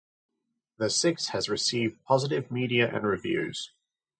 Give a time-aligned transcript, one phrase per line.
[0.77, 3.69] The Six has received positive media and reviews.